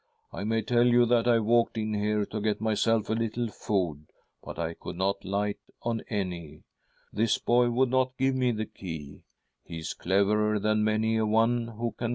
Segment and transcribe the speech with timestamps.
[0.33, 4.07] 'I may tell you that I walked in here to get myself a little food,
[4.43, 6.63] but I could not light on any.
[7.13, 9.21] This boy would not give me the key.
[9.63, 11.77] He's cleverer than many a one who can walk._ Wii'.
[11.77, 12.09] ■_.^*■